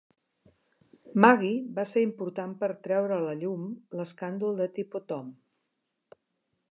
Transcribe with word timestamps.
Magee 1.25 1.59
va 1.75 1.85
ser 1.89 2.03
important 2.05 2.55
per 2.63 2.69
a 2.75 2.79
treure 2.87 3.15
a 3.19 3.25
la 3.27 3.37
llum 3.43 3.67
l'escàndol 3.99 4.57
de 4.63 4.71
Teapot 4.79 5.07
Dome. 5.15 6.19